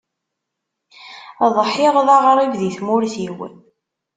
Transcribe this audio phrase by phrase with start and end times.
[1.57, 3.37] Ḍḥiɣ d aɣrib di tmurt-iw.